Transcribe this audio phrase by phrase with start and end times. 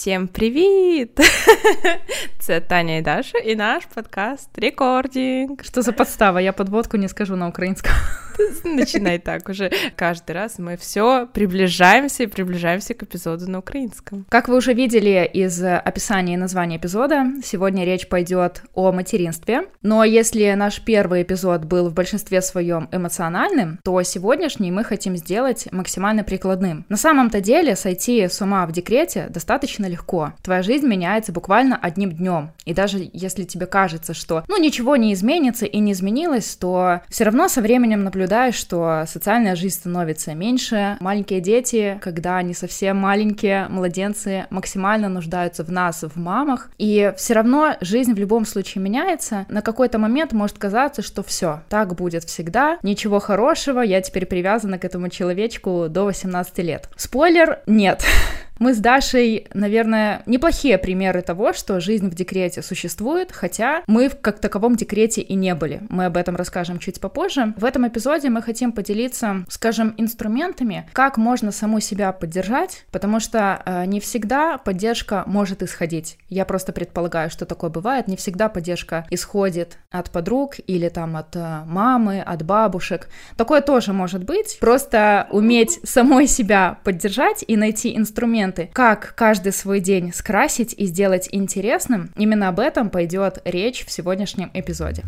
[0.00, 1.20] Всем привіт!
[2.38, 5.64] Це Таня і Даша, і наш подкаст Рекординг.
[5.64, 6.40] Что за подстава?
[6.40, 7.92] Я подводку не скажу на украинском.
[8.63, 9.71] Начинай так уже.
[9.95, 14.25] Каждый раз мы все приближаемся и приближаемся к эпизоду на украинском.
[14.29, 19.63] Как вы уже видели из описания и названия эпизода, сегодня речь пойдет о материнстве.
[19.81, 25.67] Но если наш первый эпизод был в большинстве своем эмоциональным, то сегодняшний мы хотим сделать
[25.71, 26.85] максимально прикладным.
[26.89, 30.33] На самом-то деле сойти с ума в декрете достаточно легко.
[30.43, 32.51] Твоя жизнь меняется буквально одним днем.
[32.65, 37.23] И даже если тебе кажется, что ну ничего не изменится и не изменилось, то все
[37.23, 40.95] равно со временем наблюдаешь, что социальная жизнь становится меньше.
[41.01, 46.69] Маленькие дети, когда они совсем маленькие, младенцы максимально нуждаются в нас, в мамах.
[46.77, 49.45] И все равно жизнь в любом случае меняется.
[49.49, 54.79] На какой-то момент может казаться, что все, так будет всегда, ничего хорошего, я теперь привязана
[54.79, 56.89] к этому человечку до 18 лет.
[56.95, 58.05] Спойлер, нет.
[58.61, 64.19] Мы с Дашей, наверное, неплохие примеры того, что жизнь в декрете существует, хотя мы в
[64.21, 65.81] как таковом декрете и не были.
[65.89, 67.55] Мы об этом расскажем чуть попозже.
[67.57, 73.63] В этом эпизоде мы хотим поделиться, скажем, инструментами, как можно саму себя поддержать, потому что
[73.65, 76.19] э, не всегда поддержка может исходить.
[76.29, 78.07] Я просто предполагаю, что такое бывает.
[78.07, 83.09] Не всегда поддержка исходит от подруг или там от э, мамы, от бабушек.
[83.37, 84.59] Такое тоже может быть.
[84.59, 90.85] Просто уметь самой себя поддержать и найти инструмент моменты, как каждый свой день скрасить и
[90.85, 95.03] сделать интересным, именно об этом пойдет речь в сегодняшнем эпизоде.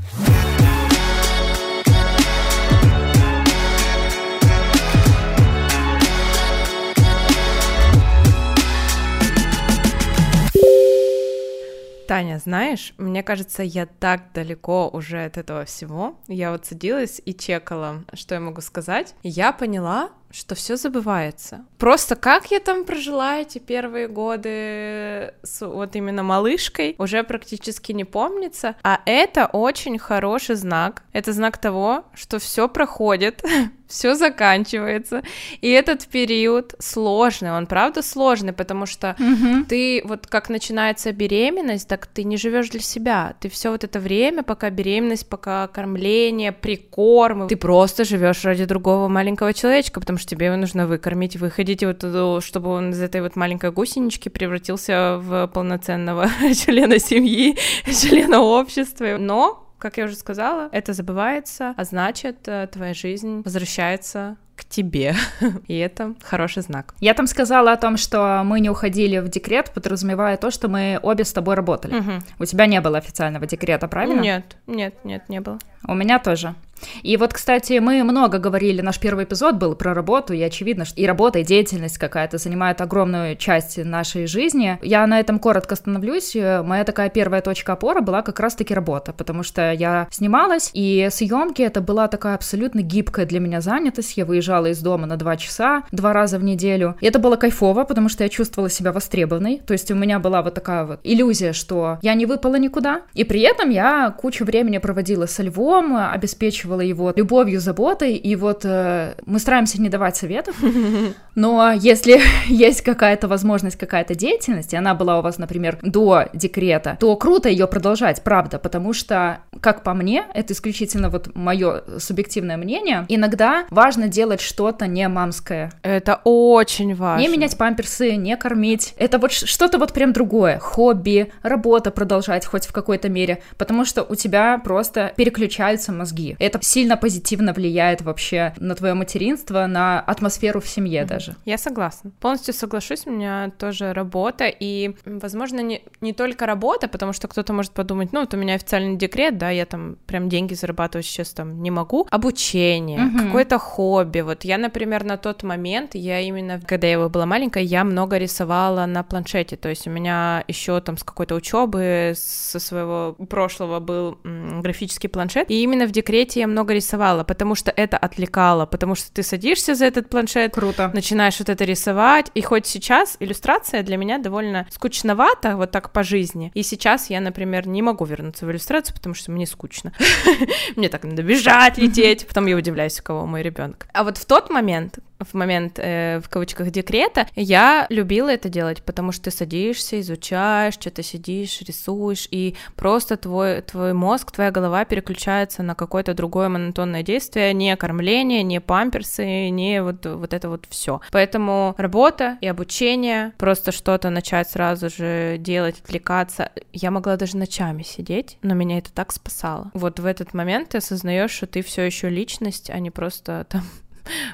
[12.08, 16.16] Таня, знаешь, мне кажется, я так далеко уже от этого всего.
[16.28, 19.16] Я вот садилась и чекала, что я могу сказать.
[19.24, 21.64] Я поняла, что все забывается.
[21.78, 28.04] Просто как я там прожила эти первые годы с вот именно малышкой, уже практически не
[28.04, 28.76] помнится.
[28.84, 31.04] А это очень хороший знак.
[31.14, 33.44] Это знак того, что все проходит,
[33.88, 35.22] все заканчивается.
[35.62, 39.66] И этот период сложный, он правда сложный, потому что угу.
[39.70, 43.36] ты вот как начинается беременность, так ты не живешь для себя.
[43.40, 49.08] Ты все вот это время, пока беременность, пока кормление, прикорм, ты просто живешь ради другого
[49.08, 53.02] маленького человечка, потому что что тебе его нужно выкормить, выходить вот туда, чтобы он из
[53.02, 59.18] этой вот маленькой гусенички превратился в полноценного члена семьи, члена общества.
[59.20, 65.14] Но как я уже сказала, это забывается, а значит, э, твоя жизнь возвращается к тебе.
[65.68, 66.96] И это хороший знак.
[67.02, 71.00] Я там сказала о том, что мы не уходили в декрет, подразумевая то, что мы
[71.04, 72.00] обе с тобой работали.
[72.00, 72.12] Угу.
[72.40, 74.22] У тебя не было официального декрета, правильно?
[74.22, 75.60] Нет, нет, нет, не было.
[75.86, 76.56] У меня тоже.
[77.02, 81.00] И вот, кстати, мы много говорили, наш первый эпизод был про работу, и очевидно, что
[81.00, 84.78] и работа, и деятельность какая-то занимает огромную часть нашей жизни.
[84.82, 86.36] Я на этом коротко остановлюсь.
[86.36, 91.62] Моя такая первая точка опоры была как раз-таки работа, потому что я снималась, и съемки
[91.62, 94.18] это была такая абсолютно гибкая для меня занятость.
[94.18, 96.96] Я выезжала из дома на два часа, два раза в неделю.
[97.02, 99.62] И это было кайфово, потому что я чувствовала себя востребованной.
[99.66, 103.02] То есть у меня была вот такая вот иллюзия, что я не выпала никуда.
[103.14, 108.36] И при этом я кучу времени проводила со львом, обеспечивала обеспечивала его любовью, заботой, и
[108.36, 110.56] вот э, мы стараемся не давать советов,
[111.36, 116.98] но если есть какая-то возможность, какая-то деятельность, и она была у вас, например, до декрета,
[117.00, 122.58] то круто ее продолжать, правда, потому что, как по мне, это исключительно вот мое субъективное
[122.58, 125.72] мнение, иногда важно делать что-то не мамское.
[125.84, 127.22] Это очень важно.
[127.22, 128.94] Не менять памперсы, не кормить.
[128.98, 130.60] Это вот что-то вот прям другое.
[130.60, 136.36] Хобби, работа продолжать хоть в какой-то мере, потому что у тебя просто переключаются мозги.
[136.40, 141.08] Это сильно позитивно влияет вообще на твое материнство, на атмосферу в семье mm-hmm.
[141.08, 141.36] даже.
[141.46, 142.12] Я согласна.
[142.20, 147.54] Полностью соглашусь, у меня тоже работа, и, возможно, не, не только работа, потому что кто-то
[147.54, 151.30] может подумать, ну, вот у меня официальный декрет, да, я там прям деньги зарабатывать сейчас
[151.30, 152.08] там не могу.
[152.10, 153.26] Обучение, mm-hmm.
[153.26, 154.22] какое-то хобби.
[154.22, 158.86] Вот я, например, на тот момент, я именно, когда я была маленькая, я много рисовала
[158.86, 164.18] на планшете, то есть у меня еще там с какой-то учебы, со своего прошлого был
[164.24, 169.12] графический планшет, и именно в декрете я много рисовала, потому что это отвлекало, потому что
[169.12, 173.98] ты садишься за этот планшет, круто, начинаешь вот это рисовать, и хоть сейчас иллюстрация для
[173.98, 178.52] меня довольно скучновата, вот так по жизни, и сейчас я, например, не могу вернуться в
[178.52, 179.94] иллюстрацию, потому что мне скучно,
[180.76, 183.88] мне так надо бежать, лететь, потом я удивляюсь, у кого мой ребенок.
[183.94, 188.84] А вот в тот момент, в момент, э, в кавычках, декрета, я любила это делать,
[188.84, 194.86] потому что ты садишься, изучаешь, что-то сидишь, рисуешь, и просто твой, твой мозг, твоя голова
[194.86, 200.66] переключается на какое-то другое монотонное действие, не кормление, не памперсы, не вот, вот это вот
[200.70, 201.02] все.
[201.12, 206.52] Поэтому работа и обучение, просто что-то начать сразу же делать, отвлекаться.
[206.72, 209.72] Я могла даже ночами сидеть, но меня это так спасало.
[209.74, 213.64] Вот в этот момент ты осознаешь, что ты все еще личность, а не просто там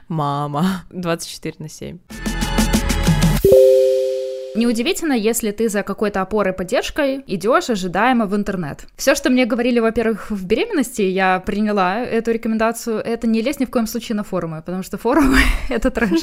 [0.07, 1.99] мама 24 на 7.
[4.55, 8.85] Неудивительно, если ты за какой-то опорой поддержкой идешь ожидаемо в интернет.
[8.95, 13.65] Все, что мне говорили, во-первых, в беременности, я приняла эту рекомендацию, это не лезть ни
[13.65, 15.37] в коем случае на форумы, потому что форумы—
[15.69, 16.21] это трэш.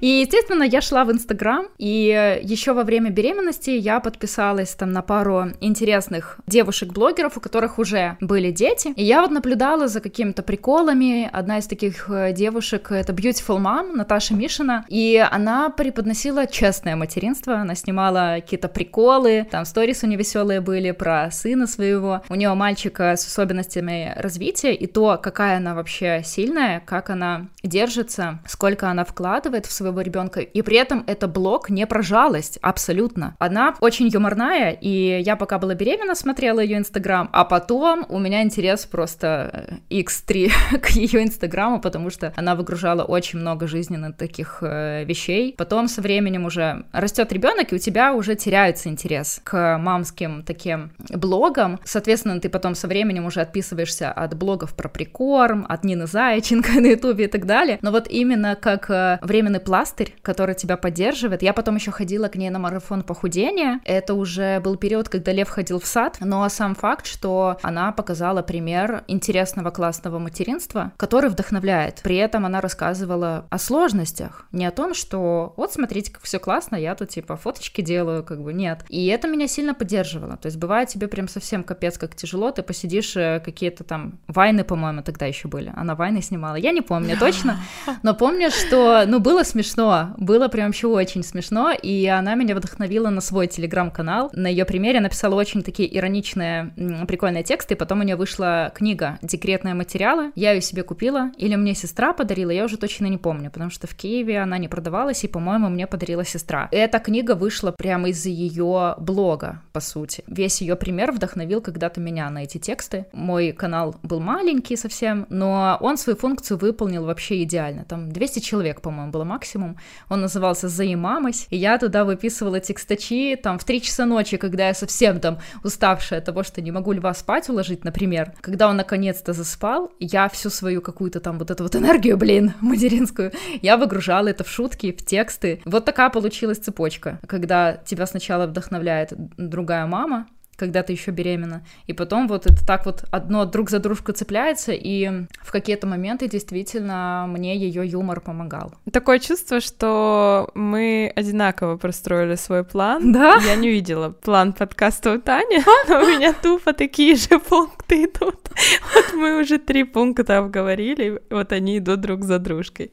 [0.00, 5.02] И, естественно, я шла в Инстаграм, и еще во время беременности я подписалась там на
[5.02, 11.28] пару интересных девушек-блогеров, у которых уже были дети, и я вот наблюдала за какими-то приколами.
[11.32, 17.55] Одна из таких э, девушек— это Beautiful Mom, Наташа Мишина, и она преподносила честное материнство,
[17.60, 22.52] она снимала какие-то приколы, там сторис у нее веселые были про сына своего, у нее
[22.54, 29.04] мальчика с особенностями развития, и то, какая она вообще сильная, как она держится, сколько она
[29.04, 33.36] вкладывает в своего ребенка, и при этом это блог не про жалость, абсолютно.
[33.38, 38.42] Она очень юморная, и я пока была беременна, смотрела ее инстаграм, а потом у меня
[38.42, 44.58] интерес просто x3 э, к ее инстаграму, потому что она выгружала очень много жизненных таких
[44.62, 45.54] э, вещей.
[45.56, 50.42] Потом со временем уже растет ребенок, ребенок, и у тебя уже теряется интерес к мамским
[50.42, 51.78] таким блогам.
[51.84, 56.86] Соответственно, ты потом со временем уже отписываешься от блогов про прикорм, от Нины Зайченко на
[56.86, 57.78] ютубе и так далее.
[57.82, 61.42] Но вот именно как э, временный пластырь, который тебя поддерживает.
[61.42, 63.80] Я потом еще ходила к ней на марафон похудения.
[63.84, 66.16] Это уже был период, когда Лев ходил в сад.
[66.20, 72.00] Но сам факт, что она показала пример интересного классного материнства, который вдохновляет.
[72.02, 76.76] При этом она рассказывала о сложностях, не о том, что вот смотрите, как все классно,
[76.76, 78.84] я тут типа фоточки делаю, как бы нет.
[78.88, 80.36] И это меня сильно поддерживало.
[80.36, 84.64] То есть бывает тебе прям совсем капец как тяжело, ты посидишь э, какие-то там вайны,
[84.64, 85.72] по-моему, тогда еще были.
[85.76, 86.56] Она вайны снимала.
[86.56, 87.58] Я не помню точно,
[88.02, 93.08] но помню, что, ну, было смешно, было прям вообще очень смешно, и она меня вдохновила
[93.10, 94.30] на свой телеграм-канал.
[94.32, 96.72] На ее примере написала очень такие ироничные,
[97.06, 100.32] прикольные тексты, и потом у нее вышла книга «Декретные материалы».
[100.34, 103.86] Я ее себе купила, или мне сестра подарила, я уже точно не помню, потому что
[103.86, 106.68] в Киеве она не продавалась, и, по-моему, мне подарила сестра.
[106.72, 110.22] Эта книга книга вышла прямо из-за ее блога, по сути.
[110.28, 113.06] Весь ее пример вдохновил когда-то меня на эти тексты.
[113.12, 117.84] Мой канал был маленький совсем, но он свою функцию выполнил вообще идеально.
[117.84, 119.76] Там 200 человек, по-моему, было максимум.
[120.08, 124.74] Он назывался «Заимамась», и я туда выписывала текстачи там в 3 часа ночи, когда я
[124.74, 128.34] совсем там уставшая от того, что не могу льва спать уложить, например.
[128.40, 133.32] Когда он наконец-то заспал, я всю свою какую-то там вот эту вот энергию, блин, материнскую,
[133.62, 135.60] я выгружала это в шутки, в тексты.
[135.64, 140.26] Вот такая получилась цепочка когда тебя сначала вдохновляет другая мама,
[140.56, 141.64] когда ты еще беременна.
[141.86, 146.28] И потом вот это так вот одно друг за дружку цепляется, и в какие-то моменты
[146.28, 148.72] действительно мне ее юмор помогал.
[148.90, 153.12] Такое чувство, что мы одинаково простроили свой план.
[153.12, 153.38] Да?
[153.44, 155.58] Я не видела план подкаста у Тани,
[155.88, 158.50] но у меня тупо такие же пункты идут.
[158.94, 162.90] Вот мы уже три пункта обговорили, вот они идут друг за дружкой.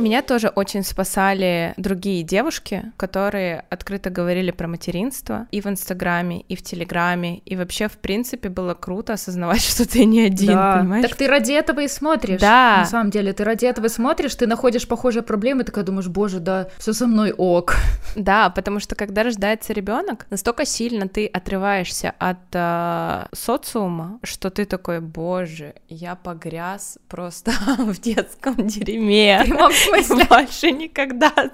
[0.00, 6.56] Меня тоже очень спасали другие девушки, которые открыто говорили про материнство и в Инстаграме, и
[6.56, 10.78] в Телеграме, и вообще, в принципе, было круто осознавать, что ты не один, да.
[10.78, 11.06] понимаешь?
[11.06, 12.40] Так ты ради этого и смотришь.
[12.40, 12.78] Да.
[12.78, 16.08] На самом деле, ты ради этого и смотришь, ты находишь похожие проблемы, ты такая думаешь,
[16.08, 17.76] боже, да, все со мной ок.
[18.16, 24.64] Да, потому что когда рождается ребенок, настолько сильно ты отрываешься от э, социума, что ты
[24.64, 29.44] такой, боже, я погряз просто в детском дерьме.
[29.46, 30.24] В смысле?
[30.28, 31.32] Больше никогда.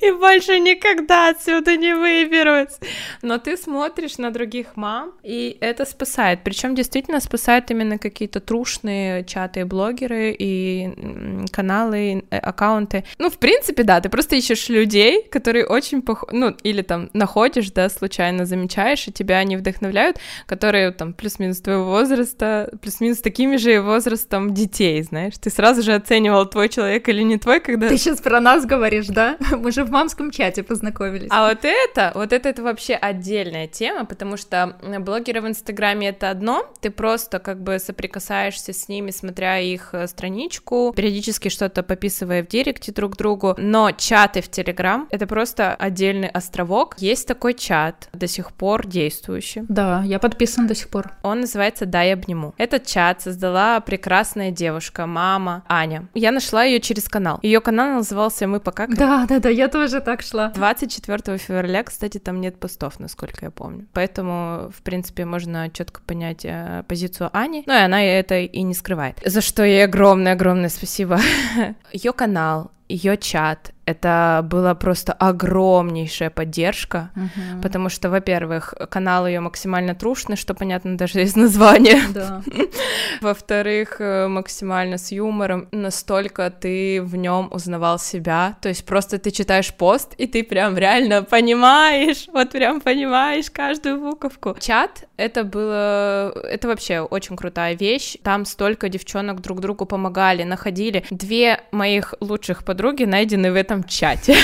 [0.00, 2.76] и больше никогда отсюда не выберусь.
[3.22, 6.40] Но ты смотришь на других мам, и это спасает.
[6.44, 13.04] Причем действительно спасает именно какие-то трушные чаты, блогеры и каналы, э, аккаунты.
[13.18, 16.24] Ну, в принципе, да, ты просто ищешь людей, которые очень пох...
[16.32, 21.84] ну, или там находишь, да, случайно замечаешь, и тебя они вдохновляют, которые там плюс-минус твоего
[21.84, 25.34] возраста, плюс-минус такими же возрастом детей, знаешь.
[25.40, 27.88] Ты сразу же оценивал, твой человек или не твой, когда...
[27.88, 29.36] Ты сейчас про нас говоришь, да?
[29.62, 31.28] Мы же в мамском чате познакомились.
[31.30, 36.30] А вот это, вот это, это вообще отдельная тема, потому что блогеры в Инстаграме это
[36.30, 42.42] одно, ты просто как бы соприкасаешься с ними, смотря их э, страничку, периодически что-то пописывая
[42.42, 46.96] в директе друг другу, но чаты в Телеграм— это просто отдельный островок.
[46.98, 49.62] Есть такой чат, до сих пор действующий.
[49.68, 51.12] Да, я подписан до сих пор.
[51.22, 52.54] Он называется «Дай обниму».
[52.58, 56.08] Этот чат создала прекрасная девушка, мама Аня.
[56.14, 57.38] Я нашла ее через канал.
[57.42, 58.86] Ее канал назывался «Мы пока».
[58.86, 60.48] Да, да, да, я тоже так шла.
[60.54, 63.86] 24 февраля, кстати, там нет постов, насколько я помню.
[63.92, 67.62] Поэтому, в принципе, можно четко понять э, позицию Ани.
[67.66, 69.20] Ну и она это и не скрывает.
[69.22, 71.20] За что ей огромное-огромное спасибо.
[71.92, 77.62] Ее канал, ее чат, это была просто огромнейшая поддержка, uh-huh.
[77.62, 82.00] потому что, во-первых, канал ее максимально трушный, что понятно даже из названия.
[82.14, 82.42] Да.
[83.20, 89.30] Во-вторых, э, максимально с юмором, настолько ты в нем узнавал себя, то есть просто ты
[89.30, 94.56] читаешь пост, и ты прям реально понимаешь, вот прям понимаешь каждую буковку.
[94.60, 101.04] Чат— это было, это вообще очень крутая вещь, там столько девчонок друг другу помогали, находили.
[101.10, 102.73] Две моих лучших подруги
[103.06, 104.36] найдены в этом чате.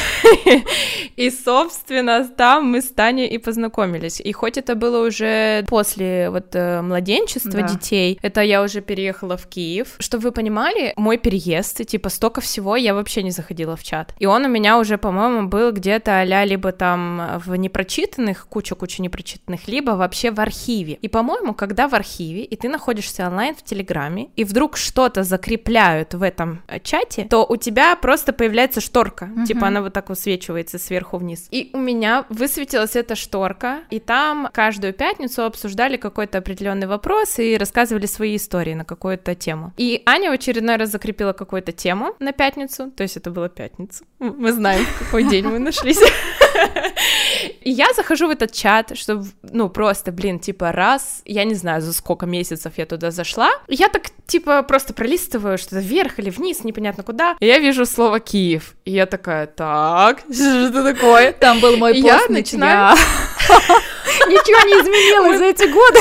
[1.17, 4.21] И, собственно, там мы с Таней и познакомились.
[4.21, 7.69] И хоть это было уже после вот э, младенчества да.
[7.69, 9.97] детей, это я уже переехала в Киев.
[9.99, 14.15] Чтобы вы понимали, мой переезд, типа, столько всего, я вообще не заходила в чат.
[14.19, 19.69] И он у меня уже, по-моему, был где-то а либо там в непрочитанных, куча-куча непрочитанных,
[19.69, 20.95] либо вообще в архиве.
[20.95, 26.15] И, по-моему, когда в архиве, и ты находишься онлайн в Телеграме, и вдруг что-то закрепляют
[26.15, 29.27] в этом э, чате, то у тебя просто появляется шторка.
[29.27, 29.47] Uh-huh.
[29.47, 31.47] Типа она вот так высвечивается сверху вниз.
[31.51, 37.57] И у меня высветилась эта шторка, и там каждую пятницу обсуждали какой-то определенный вопрос и
[37.57, 39.73] рассказывали свои истории на какую-то тему.
[39.77, 44.05] И Аня в очередной раз закрепила какую-то тему на пятницу, то есть это была пятница.
[44.19, 46.01] Мы знаем, в какой день мы нашлись.
[47.61, 51.83] И я захожу в этот чат, чтобы, ну, просто, блин, типа, раз, я не знаю,
[51.83, 56.65] за сколько месяцев я туда зашла, я так, типа, просто пролистываю что-то вверх или вниз,
[56.65, 61.33] непонятно куда, и я вижу слово «Киев», и я такая, так, что это такое?
[61.33, 62.97] Там был мой пост я начинаю...
[64.29, 66.01] Ничего не изменилось за эти годы.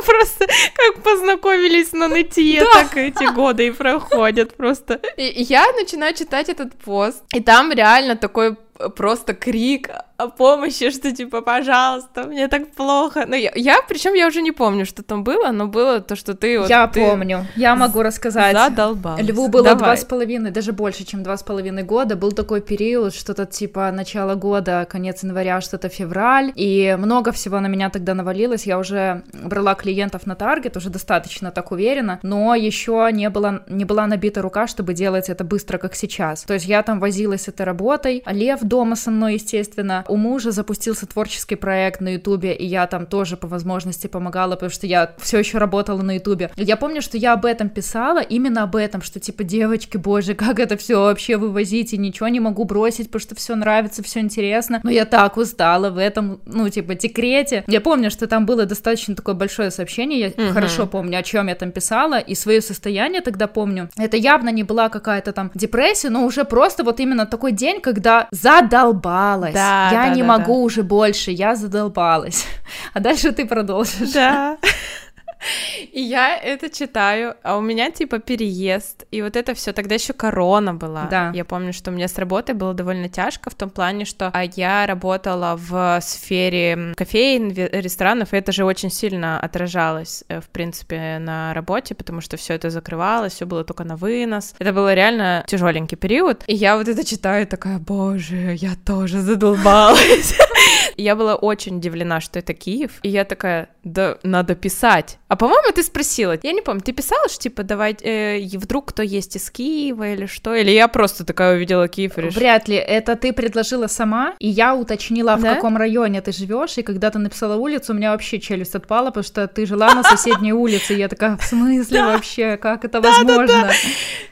[0.06, 2.72] Просто как познакомились на нытье, да.
[2.72, 5.00] так эти годы и проходят просто.
[5.16, 8.56] И я начинаю читать этот пост, и там реально такой
[8.96, 9.90] просто крик
[10.22, 13.24] о помощи, что типа, пожалуйста, мне так плохо.
[13.26, 16.34] Ну, я, я причем я уже не помню, что там было, но было то, что
[16.34, 16.68] ты вот...
[16.68, 18.56] Я ты помню, я могу рассказать.
[18.56, 19.22] Задолбалась.
[19.22, 22.16] Льву было два с половиной, даже больше, чем два с половиной года.
[22.16, 27.66] Был такой период, что-то типа начало года, конец января, что-то февраль, и много всего на
[27.66, 28.66] меня тогда навалилось.
[28.66, 33.84] Я уже брала клиентов на таргет, уже достаточно так уверенно, но еще не, было, не
[33.84, 36.42] была набита рука, чтобы делать это быстро, как сейчас.
[36.42, 40.50] То есть я там возилась с этой работой, Лев дома со мной, естественно, у мужа
[40.50, 45.14] запустился творческий проект на Ютубе, и я там тоже по возможности помогала, потому что я
[45.18, 46.50] все еще работала на Ютубе.
[46.56, 50.58] Я помню, что я об этом писала, именно об этом, что типа, девочки, боже, как
[50.58, 54.80] это все вообще вывозить, и ничего не могу бросить, потому что все нравится, все интересно.
[54.82, 57.64] Но я так устала в этом, ну, типа, декрете.
[57.66, 60.52] Я помню, что там было достаточно такое большое сообщение, я угу.
[60.52, 63.88] хорошо помню, о чем я там писала, и свое состояние тогда помню.
[63.96, 68.28] Это явно не была какая-то там депрессия, но уже просто вот именно такой день, когда
[68.30, 69.54] задолбалась.
[69.54, 70.60] Да, я да, не да, могу да.
[70.60, 72.46] уже больше, я задолбалась.
[72.92, 74.12] А дальше ты продолжишь.
[74.12, 74.56] Да.
[75.92, 79.72] И я это читаю, а у меня типа переезд, и вот это все.
[79.72, 81.06] Тогда еще корона была.
[81.10, 81.32] Да.
[81.34, 84.86] Я помню, что мне с работой было довольно тяжко в том плане, что а я
[84.86, 91.54] работала в сфере кофеин, ресторанов, и это же очень сильно отражалось, э, в принципе, на
[91.54, 94.54] работе, потому что все это закрывалось, все было только на вынос.
[94.58, 96.44] Это был реально тяжеленький период.
[96.46, 100.34] И я вот это читаю, такая, боже, я тоже задолбалась.
[100.96, 102.98] Я была очень удивлена, что это Киев.
[103.02, 105.18] И я такая, да, надо писать.
[105.28, 109.02] А по-моему, ты спросила, я не помню, ты писала, что типа давай, э, вдруг кто
[109.02, 110.54] есть из Киева или что?
[110.54, 112.38] Или я просто такая увидела Киев и решила?
[112.40, 115.54] Вряд ли, это ты предложила сама, и я уточнила, в да?
[115.54, 119.24] каком районе ты живешь, и когда ты написала улицу, у меня вообще челюсть отпала, потому
[119.24, 123.70] что ты жила на соседней улице, я такая, в смысле вообще, как это возможно?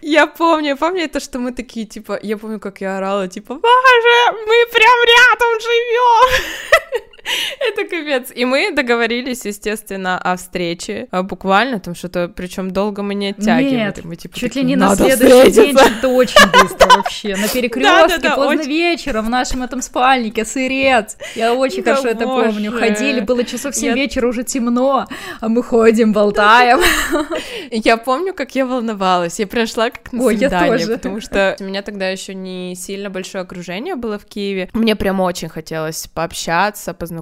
[0.03, 3.55] Я помню, я помню это, что мы такие, типа, я помню, как я орала, типа,
[3.55, 7.08] боже, мы прям рядом живем.
[7.61, 8.31] Это капец.
[8.35, 11.09] И мы договорились, естественно, о встрече.
[11.11, 13.75] А буквально там что-то, причем долго мы не оттягивали.
[13.77, 15.85] Нет, мы, типа, чуть ли не на «Надо следующий день, встретиться».
[15.89, 17.37] что-то очень быстро вообще.
[17.37, 21.17] На перекрестке, поздно вечером, в нашем этом спальнике, сырец.
[21.35, 22.73] Я очень хорошо это помню.
[22.73, 25.07] Ходили, было часов 7 Я- вечера, уже темно,
[25.41, 26.81] а мы ходим, болтаем.
[27.71, 29.39] Я помню, как я волновалась.
[29.39, 33.95] Я пришла как на свидание, потому что у меня тогда еще не сильно большое окружение
[33.95, 34.69] было в Киеве.
[34.73, 37.18] Мне прям очень хотелось пообщаться, познакомиться,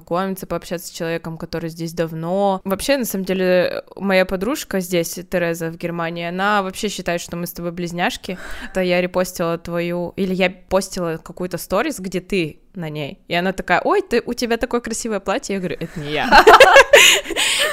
[0.47, 2.61] пообщаться с человеком, который здесь давно.
[2.63, 7.47] Вообще, на самом деле, моя подружка здесь, Тереза в Германии, она вообще считает, что мы
[7.47, 8.37] с тобой близняшки.
[8.73, 13.19] То я репостила твою, или я постила какую-то сторис, где ты на ней.
[13.27, 15.55] И она такая, ой, ты, у тебя такое красивое платье.
[15.55, 16.45] Я говорю, это не я.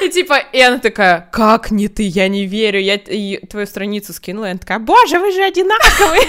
[0.02, 4.46] И типа, и она такая, как не ты, я не верю, я твою страницу скинула,
[4.46, 6.22] и она такая, боже, вы же одинаковые.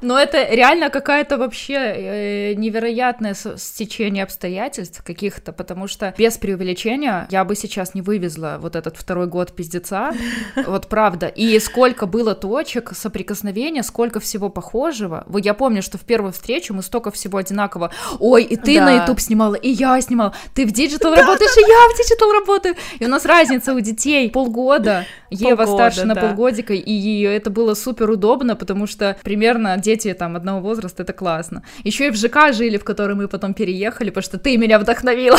[0.00, 7.44] Но это реально какая-то вообще э, невероятное стечение обстоятельств каких-то, потому что без преувеличения я
[7.44, 10.12] бы сейчас не вывезла вот этот второй год пиздеца,
[10.66, 11.26] вот правда.
[11.26, 15.24] И сколько было точек соприкосновения, сколько всего похожего.
[15.26, 17.90] Вот я помню, что в первую встречу мы столько всего одинаково.
[18.18, 18.84] Ой, и ты Да.
[18.84, 20.34] на YouTube снимала, и я снимала.
[20.54, 22.74] Ты в digital работаешь, и я в digital работаю.
[22.98, 25.04] И у нас разница у детей полгода.
[25.30, 26.20] Ева Полгода, старше на да.
[26.20, 31.62] полгодика, и это было супер удобно, потому что примерно дети там одного возраста, это классно.
[31.84, 35.38] Еще и в ЖК жили, в который мы потом переехали, потому что ты меня вдохновила.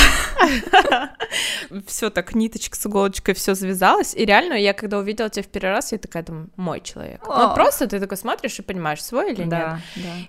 [1.85, 5.71] Все так, ниточка с иголочкой, все завязалось, и реально, я когда увидела тебя в первый
[5.71, 7.21] раз, я такая, думаю, мой человек.
[7.27, 9.79] Ну, просто ты такой смотришь и понимаешь, свой или нет.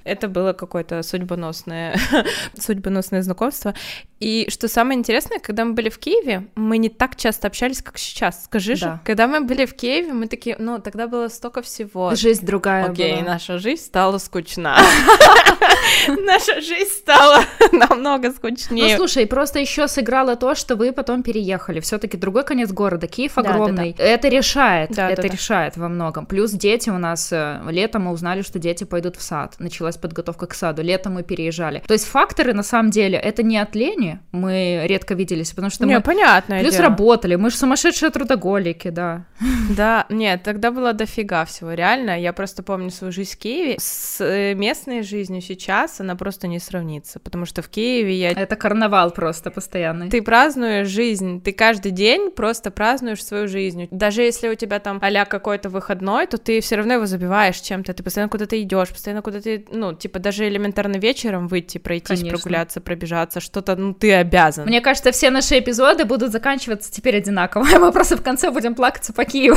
[0.04, 1.96] Это было какое-то судьбоносное,
[2.58, 3.74] судьбоносное знакомство.
[4.20, 7.98] И что самое интересное, когда мы были в Киеве, мы не так часто общались, как
[7.98, 8.44] сейчас.
[8.44, 9.00] Скажи же, Да.
[9.04, 12.14] когда мы были в Киеве, мы такие, ну, тогда было столько всего.
[12.14, 13.32] Жизнь другая Окей, была.
[13.34, 14.76] наша жизнь стала скучна.
[16.08, 18.96] Наша жизнь стала намного Ну, скучнее.
[18.96, 21.80] слушай, просто еще сыграло то, что вы потом переехали.
[21.80, 23.94] Все-таки другой конец города, Киев огромный.
[23.98, 26.26] Это решает, это решает во многом.
[26.26, 29.56] Плюс дети у нас э, летом мы узнали, что дети пойдут в сад.
[29.58, 30.82] Началась подготовка к саду.
[30.82, 31.82] Летом мы переезжали.
[31.86, 34.07] То есть факторы на самом деле это не от лени.
[34.32, 36.88] Мы редко виделись, потому что Не, мы понятное плюс дело.
[36.88, 37.34] работали.
[37.36, 39.26] Мы же сумасшедшие трудоголики, да.
[39.70, 42.20] Да, нет, тогда было дофига всего, реально.
[42.20, 43.76] Я просто помню свою жизнь в Киеве.
[43.78, 48.30] С э, местной жизнью сейчас она просто не сравнится, потому что в Киеве я...
[48.32, 50.10] Это карнавал просто постоянный.
[50.10, 53.88] Ты празднуешь жизнь, ты каждый день просто празднуешь свою жизнь.
[53.90, 57.92] Даже если у тебя там а какой-то выходной, то ты все равно его забиваешь чем-то.
[57.92, 62.38] Ты постоянно куда-то идешь, постоянно куда-то, ну, типа даже элементарно вечером выйти, пройтись, Конечно.
[62.38, 64.66] прогуляться, пробежаться, что-то, ну, ты обязан.
[64.66, 67.64] Мне кажется, все наши эпизоды будут заканчиваться теперь одинаково.
[67.78, 69.56] Мы просто в конце будем плакаться по Киеву.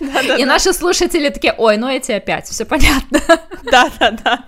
[0.38, 3.20] И наши слушатели такие, ой, ну эти опять, все понятно.
[3.70, 4.44] Да-да-да.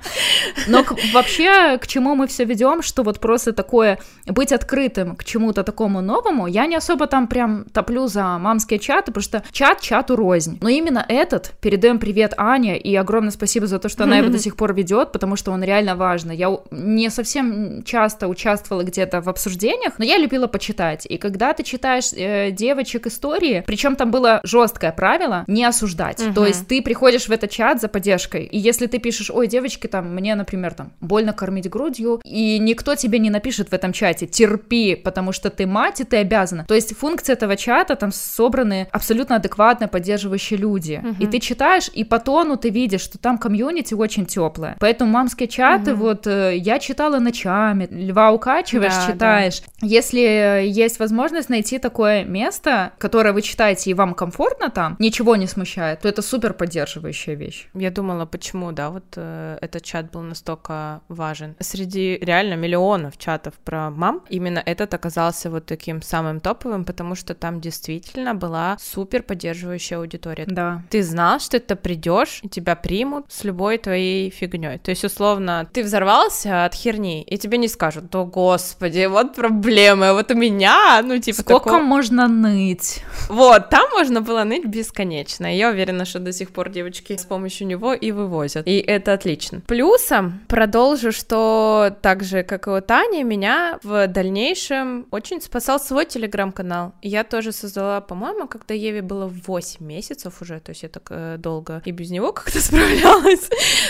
[0.66, 5.24] Но к- вообще, к чему мы все ведем, что вот просто такое быть открытым к
[5.24, 9.80] чему-то такому новому, я не особо там прям топлю за мамские чаты, потому что чат
[9.80, 10.58] чату рознь.
[10.60, 14.38] Но именно этот, передаем привет Ане, и огромное спасибо за то, что она его до
[14.38, 16.36] сих пор ведет, потому что он реально важный.
[16.36, 18.28] Я не совсем часто
[18.72, 21.06] участвовала где-то в обсуждениях, но я любила почитать.
[21.06, 26.20] И когда ты читаешь э, девочек истории, причем там было жесткое правило не осуждать.
[26.20, 26.34] Мгм.
[26.34, 29.86] То есть ты приходишь в этот чат за поддержкой, и если ты пишешь, ой, девочки,
[29.86, 34.26] там, мне, например, там, больно кормить грудью, и никто тебе не напишет в этом чате,
[34.26, 36.64] терпи, потому что ты мать, и ты обязана.
[36.68, 41.00] То есть функция этого чата, там собраны абсолютно адекватно поддерживающие люди.
[41.02, 41.16] Мгм.
[41.20, 44.76] И ты читаешь, и по тону ты видишь, что там комьюнити очень теплое.
[44.80, 46.00] Поэтому мамские чаты, Мгм.
[46.00, 49.12] вот, э, я читала ночами, льва укачиваешь, Да, да.
[49.12, 49.62] читаешь.
[49.80, 50.20] Если
[50.66, 56.00] есть возможность найти такое место, которое вы читаете, и вам комфортно там, ничего не смущает,
[56.00, 57.68] то это супер поддерживающая вещь.
[57.74, 61.56] Я думала, почему, да, вот э, этот чат был настолько важен.
[61.60, 67.34] Среди реально миллионов чатов про мам, именно этот оказался вот таким самым топовым, потому что
[67.34, 70.44] там действительно была супер поддерживающая аудитория.
[70.46, 70.82] Да.
[70.90, 74.78] Ты знал, что ты придешь, и тебя примут с любой твоей фигней.
[74.78, 80.12] То есть, условно, ты взорвался от херни, и тебе не скажут, о господи, вот проблемы,
[80.12, 83.02] вот у меня, ну, типа, Сколько такого- можно ныть?
[83.28, 85.46] вот, там можно было ныть бесконечно.
[85.56, 88.66] Я уверена, что до сих пор девочки с помощью него и вывозят.
[88.66, 89.60] И это отлично.
[89.66, 96.04] Плюсом продолжу, что так же, как и у Тани, меня в дальнейшем очень спасал свой
[96.04, 96.92] телеграм-канал.
[97.02, 101.36] Я тоже создала, по-моему, когда Еве было 8 месяцев уже, то есть я так э,
[101.38, 103.48] долго и без него как-то справлялась.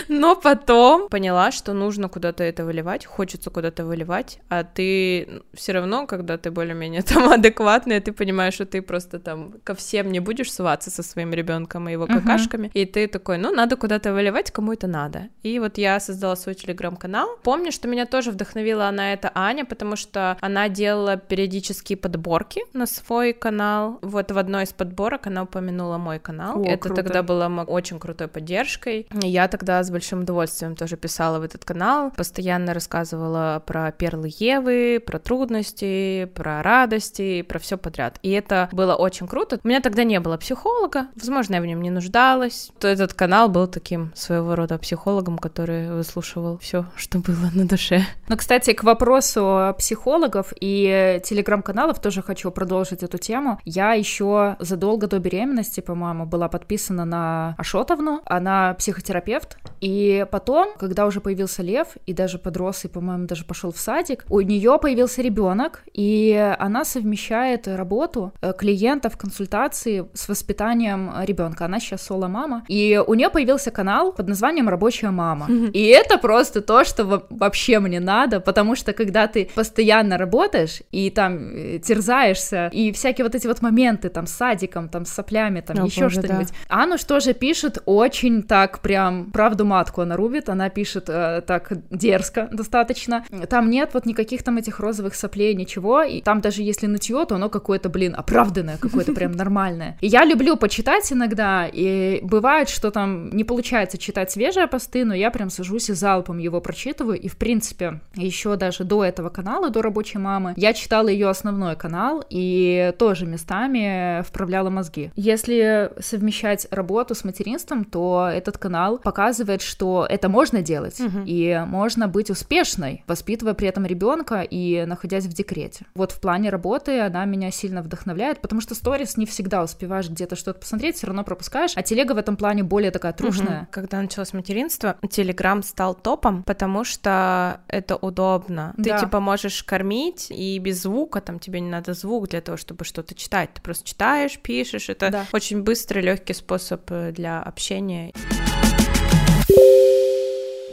[0.09, 6.07] Но потом поняла, что нужно куда-то это выливать, хочется куда-то выливать, а ты все равно,
[6.07, 10.53] когда ты более-менее там адекватная, ты понимаешь, что ты просто там ко всем не будешь
[10.53, 12.83] сваться со своим ребенком и его какашками, uh-huh.
[12.83, 15.29] и ты такой, ну, надо куда-то выливать, кому это надо.
[15.43, 17.29] И вот я создала свой телеграм-канал.
[17.43, 22.87] Помню, что меня тоже вдохновила на это Аня, потому что она делала периодические подборки на
[22.87, 23.99] свой канал.
[24.03, 26.61] Вот в одной из подборок она упомянула мой канал.
[26.61, 27.03] О, это круто.
[27.03, 29.07] тогда было очень крутой поддержкой.
[29.23, 35.01] Я тогда с большим удовольствием тоже писала в этот канал, постоянно рассказывала про перлы Евы,
[35.07, 38.19] про трудности, про радости, про все подряд.
[38.23, 39.61] И это было очень круто.
[39.63, 42.73] У меня тогда не было психолога, возможно, я в нем не нуждалась.
[42.81, 48.05] То этот канал был таким своего рода психологом, который выслушивал все, что было на душе.
[48.27, 53.61] Ну, кстати, к вопросу психологов и телеграм-каналов тоже хочу продолжить эту тему.
[53.65, 58.23] Я еще задолго до беременности, по-моему, была подписана на Ашотовну.
[58.27, 59.57] Она психотерапевт.
[59.81, 64.22] И потом, когда уже появился Лев, и даже подрос, и, по-моему, даже пошел в садик,
[64.29, 71.65] у нее появился ребенок, и она совмещает работу э, клиентов, консультации с воспитанием ребенка.
[71.67, 72.65] Она сейчас соло-мама.
[72.69, 75.49] И у нее появился канал под названием «Рабочая мама».
[75.73, 81.11] И это просто то, что вообще мне надо, потому что когда ты постоянно работаешь и
[81.11, 85.61] там э, терзаешься, и всякие вот эти вот моменты там с садиком, там с соплями,
[85.61, 86.49] там еще что-нибудь.
[86.69, 86.83] Да.
[86.83, 91.73] Анну что же пишет очень так прям правду матку она рубит, она пишет э, так
[91.91, 93.25] дерзко достаточно.
[93.49, 97.35] Там нет вот никаких там этих розовых соплей, ничего, и там даже если нытье, то
[97.35, 99.97] оно какое-то, блин, оправданное, какое-то прям нормальное.
[100.01, 105.15] И я люблю почитать иногда, и бывает, что там не получается читать свежие посты, но
[105.15, 109.71] я прям сажусь и залпом его прочитываю, и в принципе еще даже до этого канала,
[109.71, 115.11] до рабочей мамы, я читала ее основной канал, и тоже местами вправляла мозги.
[115.17, 121.21] Если совмещать работу с материнством, то этот канал показывает, что это можно делать, угу.
[121.25, 124.02] и можно быть успешной, воспитывая при этом ребенка
[124.51, 125.87] и находясь в декрете.
[125.95, 130.37] Вот в плане работы она меня сильно вдохновляет, потому что сторис не всегда успеваешь где-то
[130.37, 133.63] что-то посмотреть, все равно пропускаешь, а телега в этом плане более такая трушная.
[133.63, 133.69] Угу.
[133.71, 138.75] Когда началось материнство, Телеграм стал топом, потому что это удобно.
[138.77, 138.99] Да.
[138.99, 142.85] Ты типа можешь кормить и без звука, там тебе не надо звук для того, чтобы
[142.85, 143.51] что-то читать.
[143.55, 144.89] Ты просто читаешь, пишешь.
[144.89, 145.27] Это да.
[145.33, 148.13] очень быстрый, легкий способ э, для общения.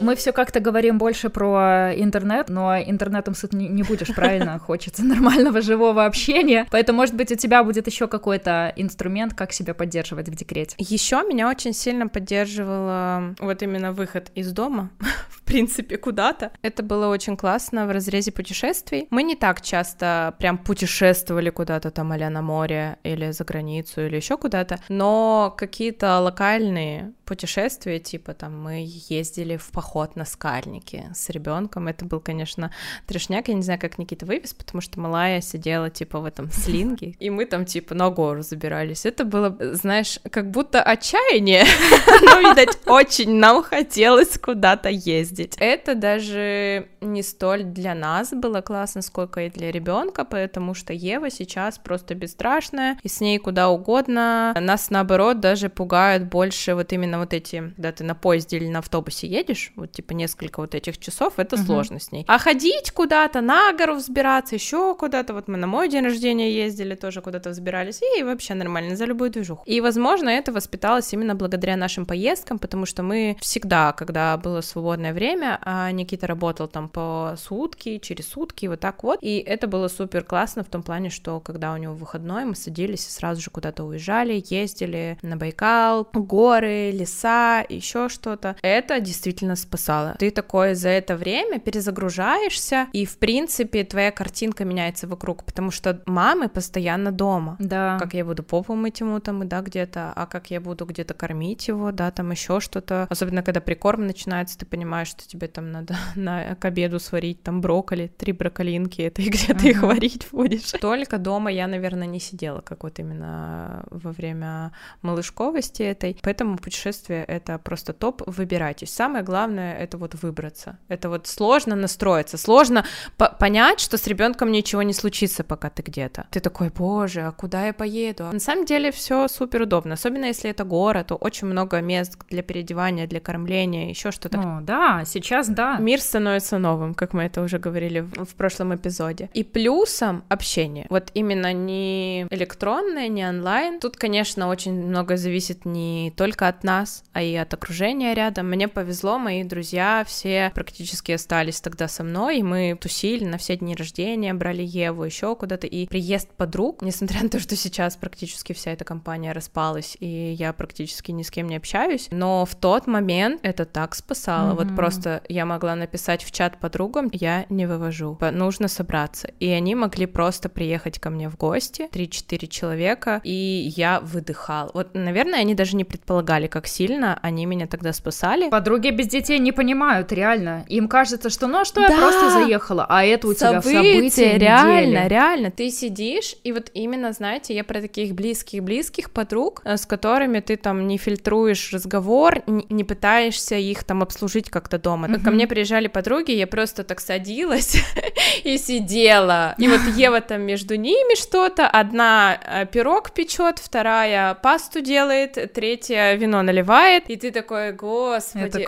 [0.00, 4.58] Мы все как-то говорим больше про интернет, но интернетом сыт не, не будешь, правильно?
[4.66, 6.66] Хочется нормального живого общения.
[6.70, 10.74] Поэтому, может быть, у тебя будет еще какой-то инструмент, как себя поддерживать в декрете.
[10.78, 14.90] Еще меня очень сильно поддерживала вот именно выход из дома,
[15.28, 16.50] в принципе, куда-то.
[16.62, 19.06] Это было очень классно в разрезе путешествий.
[19.10, 24.16] Мы не так часто прям путешествовали куда-то там а на море или за границу или
[24.16, 31.28] еще куда-то, но какие-то локальные путешествия, типа там мы ездили в поход на скальники с
[31.30, 31.88] ребенком.
[31.88, 32.70] Это был, конечно,
[33.06, 33.48] трешняк.
[33.48, 37.30] Я не знаю, как Никита вывез, потому что малая сидела типа в этом слинге, и
[37.30, 39.06] мы там типа на гору забирались.
[39.06, 41.64] Это было, знаешь, как будто отчаяние,
[42.22, 45.56] но, видать, очень нам хотелось куда-то ездить.
[45.58, 51.30] Это даже не столь для нас было классно, сколько и для ребенка, потому что Ева
[51.30, 54.54] сейчас просто бесстрашная, и с ней куда угодно.
[54.60, 58.80] Нас, наоборот, даже пугают больше вот именно вот эти, когда ты на поезде или на
[58.80, 61.64] автобусе едешь, вот типа несколько вот этих часов, это угу.
[61.64, 62.24] сложно с ней.
[62.28, 66.94] А ходить куда-то, на гору взбираться, еще куда-то, вот мы на мой день рождения ездили,
[66.94, 69.62] тоже куда-то взбирались, и вообще нормально, за любую движуху.
[69.66, 75.12] И, возможно, это воспиталось именно благодаря нашим поездкам, потому что мы всегда, когда было свободное
[75.12, 79.88] время, а Никита работал там по сутки, через сутки, вот так вот, и это было
[79.88, 83.50] супер классно в том плане, что когда у него выходной, мы садились и сразу же
[83.50, 88.56] куда-то уезжали, ездили на Байкал, горы, леса, еще что-то.
[88.62, 90.16] Это действительно спасало.
[90.18, 96.02] Ты такое за это время перезагружаешься, и, в принципе, твоя картинка меняется вокруг, потому что
[96.06, 97.56] мамы постоянно дома.
[97.60, 97.98] Да.
[97.98, 101.68] Как я буду попу мыть ему там, да, где-то, а как я буду где-то кормить
[101.68, 103.06] его, да, там еще что-то.
[103.10, 107.60] Особенно, когда прикорм начинается, ты понимаешь, что тебе там надо на, к обеду сварить там
[107.60, 110.72] брокколи, три брокколинки, это и где ты их варить будешь.
[110.80, 117.24] Только дома я, наверное, не сидела, как вот именно во время малышковости этой, поэтому путешествие—
[117.28, 118.90] это просто топ, выбирайтесь.
[118.90, 120.78] Самое главное— это вот выбраться.
[120.88, 122.84] Это вот сложно настроиться, сложно
[123.16, 126.26] по понять, что с ребенком ничего не случится, пока ты где-то.
[126.30, 128.24] Ты такой, боже, а куда я поеду?
[128.32, 132.42] На самом деле все супер удобно, особенно если это город, то очень много мест для
[132.42, 134.36] переодевания, для кормления, еще что-то.
[134.36, 135.76] Ну, да, Да, сейчас да.
[135.78, 139.28] Мир становится новым, как мы это уже говорили в, в прошлом эпизоде.
[139.34, 140.86] И плюсом общение.
[140.90, 143.80] Вот именно не электронное, не онлайн.
[143.80, 148.48] Тут, конечно, очень много зависит не только от нас, а и от окружения рядом.
[148.48, 153.56] Мне повезло, мои друзья все практически остались тогда со мной, и мы тусили на все
[153.56, 155.66] дни рождения, брали Еву еще куда-то.
[155.66, 160.52] И приезд подруг, несмотря на то, что сейчас практически вся эта компания распалась, и я
[160.52, 164.52] практически ни с кем не общаюсь, но в тот момент это так спасало.
[164.52, 164.64] Mm-hmm.
[164.64, 169.28] Вот просто я могла написать в чат подругам, я не вывожу, нужно собраться.
[169.38, 174.70] И они могли просто приехать ко мне в гости, 3-4 человека, и я выдыхал.
[174.74, 178.48] Вот, наверное, они даже не предполагали, как сильно они меня тогда спасали.
[178.48, 180.64] Подруги без детей не понимают, реально.
[180.68, 181.88] Им кажется, что ну а что да!
[181.88, 185.08] я просто заехала, а это у тебя события реально, недели.
[185.08, 185.50] реально.
[185.50, 190.56] Ты сидишь, и вот именно, знаете, я про таких близких-близких подруг, э, с которыми ты
[190.56, 195.08] там не фильтруешь разговор, не пытаешься их там обслужить как-то дома.
[195.08, 195.24] Mm-hmm.
[195.24, 197.76] Ко мне приезжали подруги, я просто так садилась
[198.44, 199.54] и сидела.
[199.58, 206.14] И вот Ева там между ними что-то, одна э, пирог печет, вторая пасту делает, третья
[206.14, 208.66] вино наливает, и ты такой, господи,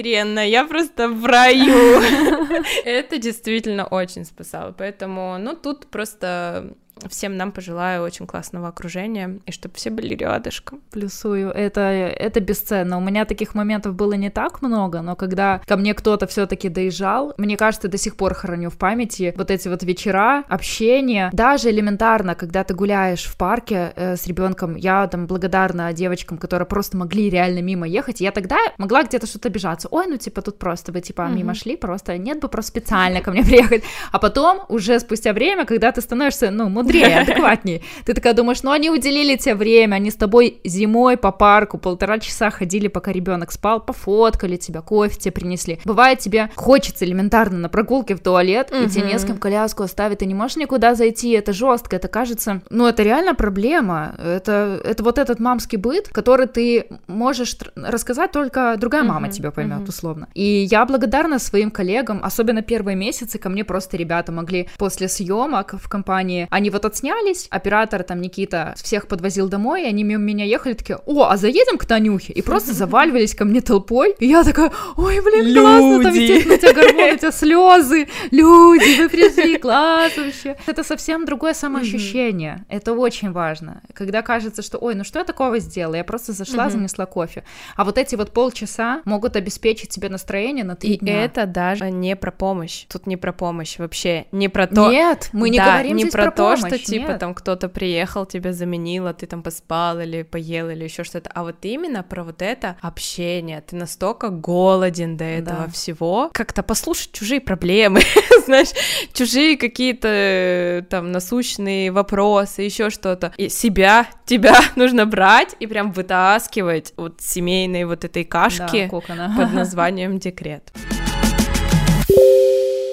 [0.00, 2.00] охеренно, я просто в раю.
[2.84, 6.74] Это действительно очень спасало, поэтому, ну, тут просто
[7.08, 10.80] всем нам пожелаю очень классного окружения, и чтобы все были рядышком.
[10.90, 12.98] Плюсую, это, это бесценно.
[12.98, 16.68] У меня таких моментов было не так много, но когда ко мне кто-то все таки
[16.68, 21.70] доезжал, мне кажется, до сих пор храню в памяти вот эти вот вечера, общение, даже
[21.70, 26.96] элементарно, когда ты гуляешь в парке э, с ребенком, я там благодарна девочкам, которые просто
[26.96, 30.92] могли реально мимо ехать, я тогда могла где-то что-то обижаться, ой, ну типа тут просто
[30.92, 31.34] вы типа mm-hmm.
[31.34, 33.82] мимо шли, просто нет бы просто специально ко мне приехать,
[34.12, 37.82] а потом уже спустя время, когда ты становишься, ну, мудрее, адекватнее.
[38.04, 42.18] Ты такая думаешь, ну они уделили тебе время, они с тобой зимой по парку полтора
[42.18, 45.80] часа ходили, пока ребенок спал, пофоткали тебя, кофе тебе принесли.
[45.84, 50.18] Бывает, тебе хочется элементарно на прогулке в туалет, и тебе не с кем коляску оставить,
[50.18, 55.02] ты не можешь никуда зайти, это жестко, это кажется, ну это реально проблема, это, это
[55.02, 60.28] вот этот мамский быт, который ты можешь рассказать только другая мама тебе поймет, условно.
[60.34, 65.74] И я благодарна своим коллегам, особенно первые месяцы, ко мне просто ребята могли после съемок
[65.74, 70.44] в компании, они вот отснялись, оператор там Никита всех подвозил домой, и они мимо меня
[70.44, 72.32] ехали, такие, о, а заедем к Танюхе?
[72.32, 75.60] И просто заваливались ко мне толпой, и я такая, ой, блин, люди.
[75.60, 80.56] классно, там, естественно, у тебя гормоны, у тебя слезы, люди, вы пришли, класс вообще.
[80.66, 85.58] Это совсем другое самоощущение, это очень важно, когда кажется, что, ой, ну что я такого
[85.58, 87.44] сделала, я просто зашла, занесла кофе,
[87.76, 91.24] а вот эти вот полчаса могут обеспечить тебе настроение на три и дня.
[91.24, 93.78] это даже не про помощь, тут не про помощь.
[93.78, 94.90] Вообще, не про то...
[94.90, 97.18] Нет, мы не да, говорим не про, про то, помощь, что типа нет.
[97.18, 101.42] там кто-то приехал, тебя заменил, а ты там поспал или поел или еще что-то, а
[101.42, 103.60] вот именно про вот это общение.
[103.60, 105.70] Ты настолько голоден до этого да.
[105.70, 108.00] всего, как-то послушать чужие проблемы,
[108.44, 108.68] знаешь,
[109.12, 113.32] чужие какие-то э, там насущные вопросы, еще что-то.
[113.36, 119.52] И себя, тебя нужно брать и прям вытаскивать вот семейной вот этой кашки да, под
[119.52, 120.72] названием декрет.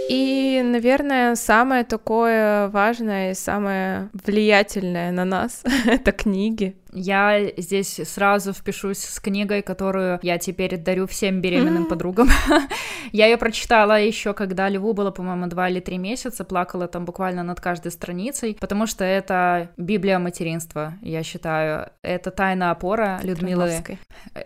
[0.09, 6.75] И, наверное, самое такое важное и самое влиятельное на нас— это книги.
[6.97, 11.89] Я здесь сразу впишусь с книгой, которую я теперь дарю всем беременным mm-hmm.
[11.89, 12.29] подругам.
[13.11, 17.43] я ее прочитала еще, когда Льву было, по-моему, два или три месяца, плакала там буквально
[17.43, 21.89] над каждой страницей, потому что это Библия материнства, я считаю.
[22.01, 23.71] Это тайна опора Людмилы,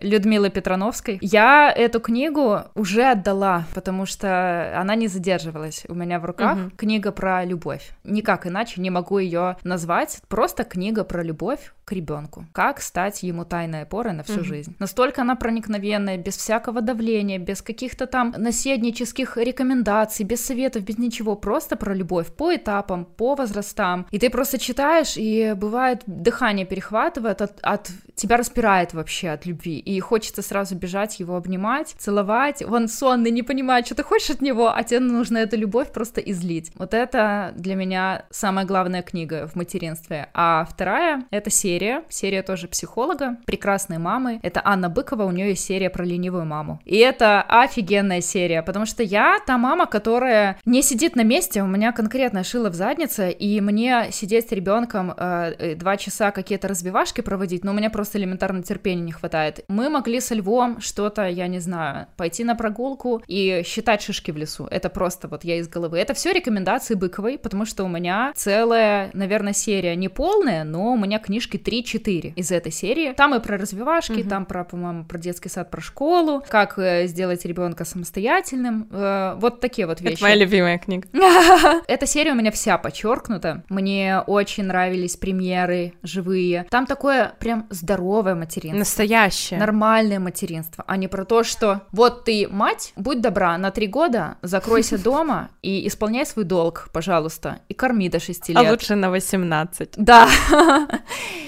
[0.01, 1.19] Людмилы Петрановской.
[1.21, 6.57] Я эту книгу уже отдала, потому что она не задерживалась у меня в руках.
[6.57, 6.75] Mm-hmm.
[6.75, 7.91] Книга про любовь.
[8.03, 10.21] Никак иначе не могу ее назвать.
[10.27, 12.40] Просто книга про любовь к ребенку.
[12.53, 14.43] Как стать ему тайной опорой на всю mm-hmm.
[14.43, 14.75] жизнь.
[14.79, 21.35] Настолько она проникновенная, без всякого давления, без каких-то там наседнических рекомендаций, без советов, без ничего.
[21.35, 24.07] Просто про любовь по этапам, по возрастам.
[24.11, 29.79] И ты просто читаешь, и бывает дыхание перехватывает, от, от тебя распирает вообще от любви.
[29.79, 32.63] И хочется сразу бежать, его обнимать, целовать.
[32.63, 36.21] Он сонный, не понимает, что ты хочешь от него, а тебе нужно эту любовь просто
[36.21, 36.71] излить.
[36.75, 40.29] Вот это для меня самая главная книга в материнстве.
[40.33, 44.39] А вторая— это серия, серия тоже психолога, прекрасной мамы.
[44.41, 46.79] Это Анна Быкова, у нее есть серия про ленивую маму.
[46.85, 51.67] И это офигенная серия, потому что я та мама, которая не сидит на месте, у
[51.67, 56.67] меня конкретная шила в заднице, и мне сидеть с ребенком э, э, два часа какие-то
[56.67, 59.63] разбивашки проводить, но у меня просто элементарно терпения не хватает.
[59.67, 64.37] Мы могли со Львом что-то, я не знаю, пойти на прогулку и считать шишки в
[64.37, 64.67] лесу.
[64.69, 65.99] Это просто вот я из головы.
[65.99, 70.97] Это все рекомендации Быковой, потому что у меня целая, наверное, серия не полная, но у
[70.97, 73.13] меня книжки 3-4 четыре из этой серии.
[73.13, 74.29] Там и про развивашки, угу.
[74.29, 78.87] там про, по-моему, про детский сад, про школу, как э, сделать ребенка самостоятельным.
[78.91, 80.15] Э, вот такие вот вещи.
[80.15, 81.07] Это моя любимая книга.
[81.87, 83.63] Эта серия у меня вся подчеркнута.
[83.69, 86.65] Мне очень нравились премьеры живые.
[86.69, 88.79] Там такое прям здоровое материнство.
[88.79, 89.59] Настоящее.
[89.59, 94.37] Нормальное материнство, а не про то, что вот ты мать, будь добра, на три года
[94.41, 98.67] закройся дома и исполняй свой долг, пожалуйста, и корми до 6 а лет.
[98.67, 99.93] А лучше на 18.
[99.97, 100.29] Да.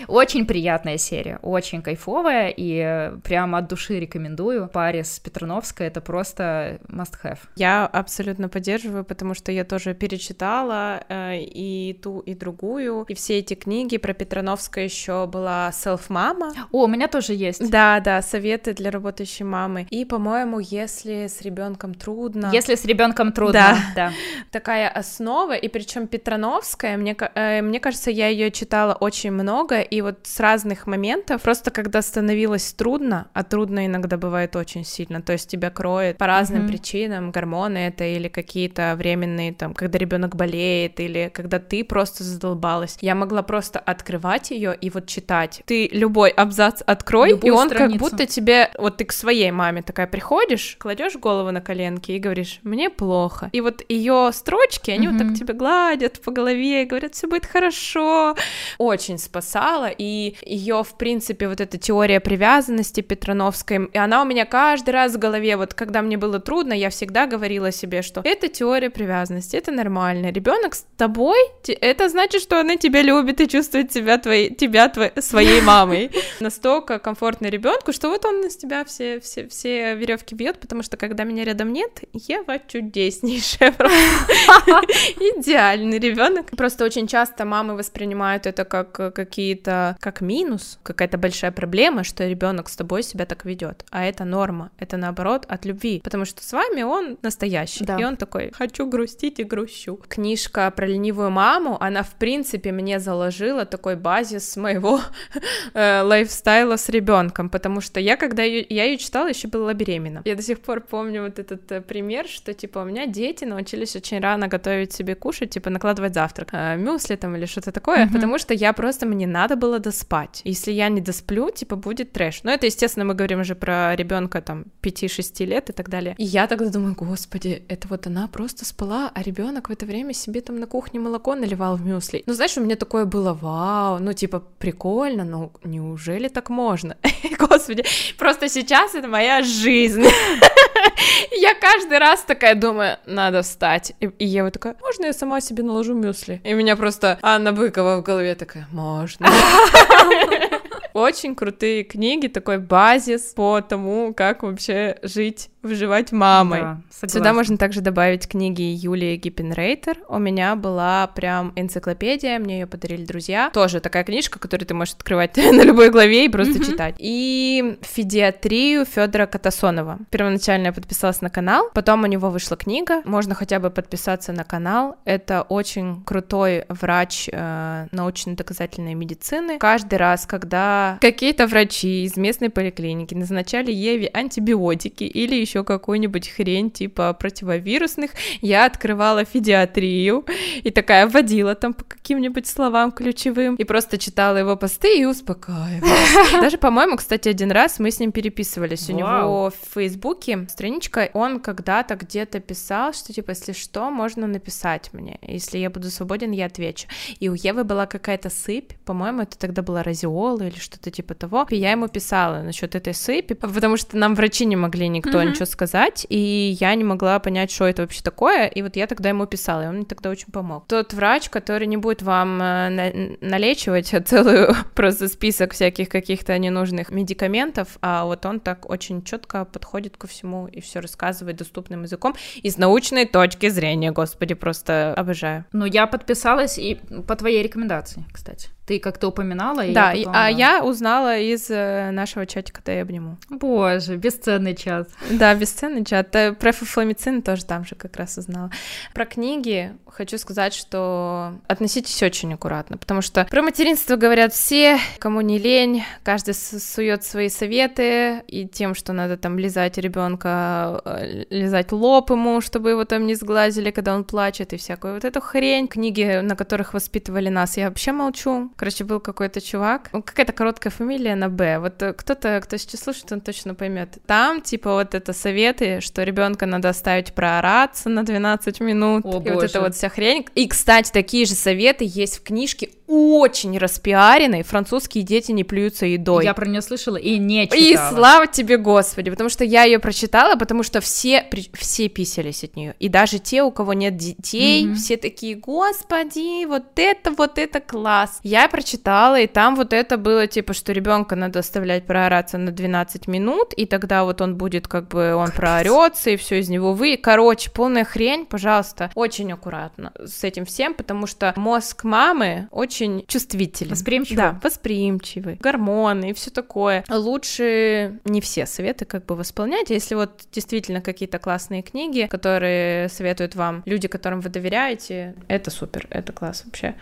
[0.08, 4.70] Очень приятная серия, очень кайфовая, и прямо от души рекомендую.
[4.72, 7.40] Паре с Петрановской это просто must have.
[7.56, 13.40] Я абсолютно поддерживаю, потому что я тоже перечитала э, и ту, и другую, и все
[13.40, 16.54] эти книги про Петрановская еще была селф-мама.
[16.72, 17.72] О, у меня тоже есть.
[17.72, 19.88] Да, да, советы для работающей мамы.
[19.90, 22.52] И, по-моему, если с ребенком трудно.
[22.54, 23.78] Если с ребенком трудно, да.
[23.96, 24.12] да.
[24.52, 30.02] Такая основа, и причем Петрановская, мне, э, мне кажется, я ее читала очень много, и
[30.02, 35.34] вот с разных моментов, просто когда становилось трудно, а трудно иногда бывает очень сильно, то
[35.34, 36.68] есть тебя кроет по разным mm-hmm.
[36.68, 42.98] причинам, гормоны это или какие-то временные, там, когда ребенок болеет, или когда ты просто задолбалась.
[43.02, 45.64] Я могла просто открывать ее и вот читать.
[45.66, 48.00] Ты любой абзац открой, Любую и он страницу.
[48.00, 52.20] как будто тебе, вот ты к своей маме такая приходишь, кладешь голову на коленки и
[52.20, 53.50] говоришь, мне плохо.
[53.52, 55.18] И вот ее строчки, они mm-hmm.
[55.18, 58.36] вот так тебя гладят по голове говорят, все будет хорошо.
[58.78, 64.46] Очень спасала, и ее, в принципе, вот эта теория привязанности Петрановской, и она у меня
[64.46, 68.48] каждый раз в голове, вот когда мне было трудно, я всегда говорила себе, что это
[68.48, 70.32] теория привязанности, это нормально.
[70.32, 75.12] Ребенок с тобой, это значит, что она тебя любит и чувствует себя твоей, тебя твоей,
[75.22, 76.12] своей мамой.
[76.40, 80.98] Настолько комфортно ребенку, что вот он из тебя все, все, все веревки бьет, потому что
[80.98, 83.74] когда меня рядом нет, Ева чудеснейшая,
[85.38, 86.52] идеальный ребенок.
[86.52, 92.70] Просто очень часто мамы воспринимают это как какие-то, как минус, какая-то большая проблема, что ребенок
[92.70, 96.52] с тобой себя так ведет, а это норма, это наоборот от любви, потому что с
[96.54, 97.98] вами он настоящий, да.
[98.00, 100.00] и он такой, хочу грустить и грущу.
[100.08, 105.02] Книжка про ленивую маму, она в принципе мне заложила такой базис моего
[105.74, 110.22] э, лайфстайла с ребенком, потому что я когда ее, я ее читала, еще была беременна.
[110.26, 113.96] Я до сих пор помню вот этот э, пример, что типа у меня дети научились
[113.96, 118.14] очень рано готовить себе кушать, типа накладывать завтрак, э, мюсли там или что-то такое, mm-hmm.
[118.14, 120.13] потому что я просто мне надо было доспать.
[120.44, 122.44] Если я не досплю, типа будет трэш.
[122.44, 126.16] Но это, естественно, мы говорим уже про ребенка там 5-6 лет и так далее.
[126.18, 130.14] И я тогда думаю, господи, это вот она просто спала, а ребенок в это время
[130.14, 132.24] себе там на кухне молоко наливал в мюсли.
[132.28, 136.96] Ну, знаешь, у меня такое было, вау, ну, типа, прикольно, ну, неужели так можно?
[137.40, 137.84] Господи,
[138.18, 140.04] просто сейчас это моя жизнь.
[141.32, 143.94] Я каждый раз такая думаю, надо встать.
[144.00, 146.42] И, и Ева такая, можно я сама себе наложу мюсли?
[146.44, 149.28] И меня просто Анна Быкова в голове такая, можно.
[150.94, 156.62] Очень крутые книги, такой базис по тому, как вообще жить выживать мамой.
[156.62, 160.00] Да, Сюда можно также добавить книги Юлии Гиппенрейтер.
[160.10, 163.50] У меня была прям энциклопедия, мне ее подарили друзья.
[163.52, 166.66] Тоже такая книжка, которую ты можешь открывать на любой главе и просто mm-hmm.
[166.66, 166.96] читать.
[167.00, 170.00] И фидиатрию Федора Катасонова.
[170.10, 173.02] Первоначально я подписалась на канал, потом у него вышла книга.
[173.06, 174.98] Можно хотя бы подписаться на канал.
[175.06, 179.60] Это очень крутой врач э, научно-доказательной медицины.
[179.60, 186.72] Каждый раз, когда какие-то врачи из местной поликлиники назначали Еве антибиотики или еще какую-нибудь хрень
[186.72, 190.26] типа противовирусных, я открывала фидиатрию
[190.64, 196.32] и такая вводила там по каким-нибудь словам ключевым и просто читала его посты и успокаивалась.
[196.34, 198.90] Даже, по-моему, кстати, один раз мы с ним переписывались.
[198.90, 204.92] У него в Фейсбуке страничка, он когда-то где-то писал, что типа, если что, можно написать
[204.94, 205.20] мне.
[205.22, 206.88] Если я буду свободен, я отвечу.
[207.20, 211.46] И у Евы была какая-то сыпь, по-моему, это тогда была разиола или что-то типа того.
[211.50, 215.30] И я ему писала насчет этой сыпи, потому что нам врачи не могли никто mm-hmm.
[215.30, 219.10] ничего сказать, и я не могла понять, что это вообще такое, и вот я тогда
[219.10, 220.66] ему писала, и он мне тогда очень помог.
[220.68, 226.90] Тот врач, который не будет вам э, на- налечивать целую просто список всяких каких-то ненужных
[226.90, 232.16] медикаментов, а вот он так очень четко подходит ко всему и все рассказывает доступным языком
[232.42, 235.46] и с научной точки зрения, господи, просто обожаю.
[235.52, 238.50] Ну, я подписалась и по твоей рекомендации, кстати.
[238.66, 239.66] Ты как-то упоминала.
[239.66, 240.28] И да, я потом, а да.
[240.28, 243.18] я узнала из э, нашего чатика «Да я обниму».
[243.30, 244.90] Боже, бесценный чат.
[245.10, 246.16] Да, бесценный чат.
[246.16, 248.52] Э, про фуфламицин тоже там же как раз узнала.
[248.94, 255.22] Про книги хочу сказать, что относитесь очень аккуратно, потому что про материнство говорят все, кому
[255.22, 261.72] не лень, каждый сует свои советы, и тем, что надо там лизать ребенка, э, лизать
[261.72, 265.68] лоб ему, чтобы его там не сглазили, когда он плачет, и всякую вот эту хрень.
[265.68, 271.16] Книги, на которых воспитывали нас, я вообще молчу, Короче, был какой-то чувак, какая-то короткая фамилия
[271.16, 271.60] на Б.
[271.60, 273.98] Вот э, кто-то, кто сейчас слушает, он точно поймет.
[274.06, 279.06] Там, типа, вот это советы, что ребенка надо оставить проораться на 12 минут.
[279.06, 279.34] О, и боже.
[279.34, 280.26] вот эта вот вся хрень.
[280.36, 286.24] И, кстати, такие же советы есть в книжке очень распиаренный «Французские дети не плюются едой».
[286.24, 287.62] Я про нее слышала и не читала.
[287.62, 292.56] И слава тебе, Господи, потому что я ее прочитала, потому что все, все писались от
[292.56, 292.76] нее.
[292.80, 294.76] И даже те, у кого нет детей, mm-hmm.
[294.76, 298.20] все такие, Господи, вот это, вот это класс.
[298.24, 303.08] Я прочитала, и там вот это было типа, что ребенка надо оставлять проораться на 12
[303.08, 306.98] минут, и тогда вот он будет как бы, он проорется, и все из него вы.
[306.98, 313.06] Короче, полная хрень, пожалуйста, очень аккуратно с этим всем, потому что мозг мамы очень очень
[313.08, 313.72] чувствительный.
[313.72, 314.18] Восприимчивый.
[314.18, 315.36] Да, восприимчивый.
[315.36, 316.84] Гормоны и все такое.
[316.90, 319.70] Лучше не все советы как бы восполнять.
[319.70, 325.88] Если вот действительно какие-то классные книги, которые советуют вам люди, которым вы доверяете, это супер,
[325.90, 326.76] это класс вообще.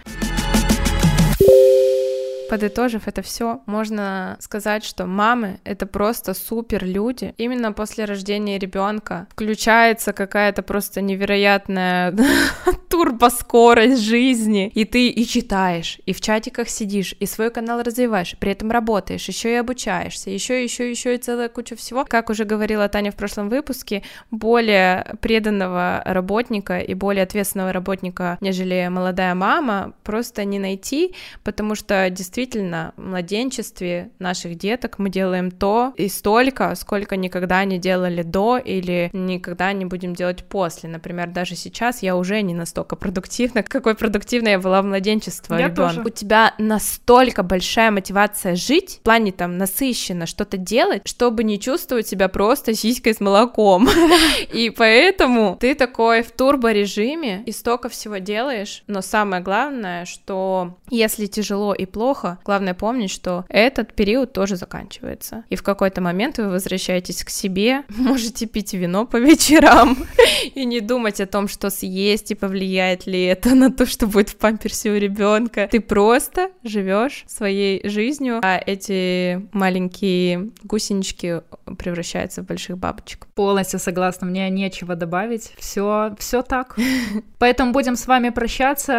[2.51, 7.33] Подытожив это все, можно сказать, что мамы это просто супер люди.
[7.37, 12.13] Именно после рождения ребенка включается какая-то просто невероятная
[12.91, 18.51] турбоскорость жизни, и ты и читаешь, и в чатиках сидишь, и свой канал развиваешь, при
[18.51, 22.03] этом работаешь, еще и обучаешься, еще, еще, еще и целая куча всего.
[22.03, 28.89] Как уже говорила Таня в прошлом выпуске, более преданного работника и более ответственного работника, нежели
[28.91, 31.15] молодая мама, просто не найти,
[31.45, 37.79] потому что действительно в младенчестве наших деток мы делаем то и столько, сколько никогда не
[37.79, 40.89] делали до или никогда не будем делать после.
[40.89, 45.69] Например, даже сейчас я уже не настолько продуктивна, какой продуктивной я была в младенчестве я
[45.69, 46.01] Тоже.
[46.01, 52.07] У тебя настолько большая мотивация жить, в плане там насыщенно что-то делать, чтобы не чувствовать
[52.07, 53.87] себя просто сиськой с молоком.
[54.53, 61.25] И поэтому ты такой в турбо-режиме и столько всего делаешь, но самое главное, что если
[61.25, 65.43] тяжело и плохо, Главное помнить, что этот период тоже заканчивается.
[65.49, 69.97] И в какой-то момент вы возвращаетесь к себе, можете пить вино по вечерам
[70.55, 72.35] и не думать о том, что съесть и
[72.70, 75.68] повлияет ли это на то, что будет в памперсе у ребенка.
[75.72, 81.42] Ты просто живешь своей жизнью, а эти маленькие гусенички
[81.76, 83.26] превращаются в больших бабочек.
[83.34, 85.54] Полностью согласна, мне нечего добавить.
[85.58, 86.76] Все, все так.
[87.40, 88.92] Поэтому будем с вами прощаться,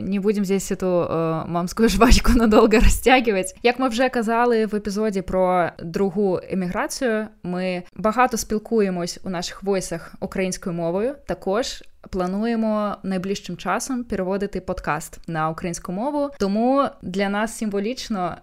[0.00, 3.54] не будем здесь эту э, мамскую жвачку надолго довго розтягувати.
[3.62, 10.14] Як ми вже казали в епізоді про другу еміграцію, ми багато спілкуємось у наших войсах
[10.20, 11.14] українською мовою.
[11.26, 16.29] Також плануємо найближчим часом переводити подкаст на українську мову.
[16.39, 18.37] Тому для нас символічно,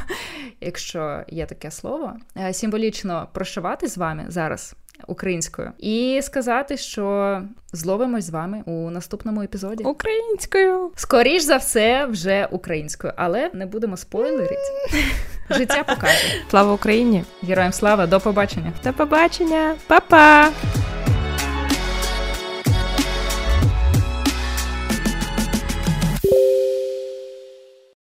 [0.60, 4.74] якщо є таке слово, е, символічно прощавати з вами зараз
[5.06, 7.42] українською і сказати, що
[7.72, 9.84] зловимось з вами у наступному епізоді.
[9.84, 14.56] Українською скоріш за все, вже українською, але не будемо спойлерити.
[15.50, 16.42] Життя покаже.
[16.50, 17.24] Слава Україні!
[17.42, 18.72] Героям слава, до побачення!
[18.84, 20.50] До побачення, Па-па!